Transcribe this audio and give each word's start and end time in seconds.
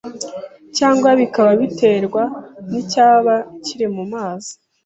cyangwa 0.77 1.09
bikaba 1.19 1.51
biterwa 1.61 2.23
n'icyaba 2.69 3.33
kiri 3.65 3.87
mu 3.95 4.03
mazi 4.13 4.53